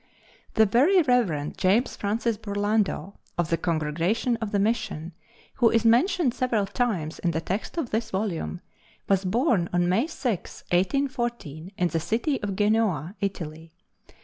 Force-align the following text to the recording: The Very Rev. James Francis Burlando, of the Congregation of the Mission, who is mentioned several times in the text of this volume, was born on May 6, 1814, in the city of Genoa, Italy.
The 0.55 0.65
Very 0.65 0.99
Rev. 1.03 1.55
James 1.57 1.95
Francis 1.95 2.35
Burlando, 2.35 3.17
of 3.37 3.51
the 3.51 3.55
Congregation 3.57 4.35
of 4.37 4.51
the 4.51 4.57
Mission, 4.57 5.11
who 5.57 5.69
is 5.69 5.85
mentioned 5.85 6.33
several 6.33 6.65
times 6.65 7.19
in 7.19 7.29
the 7.29 7.39
text 7.39 7.77
of 7.77 7.91
this 7.91 8.09
volume, 8.09 8.61
was 9.07 9.23
born 9.23 9.69
on 9.71 9.87
May 9.87 10.07
6, 10.07 10.61
1814, 10.71 11.73
in 11.77 11.87
the 11.89 11.99
city 11.99 12.41
of 12.41 12.55
Genoa, 12.55 13.13
Italy. 13.21 13.73